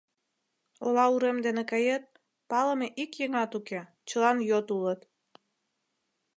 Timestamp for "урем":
1.13-1.37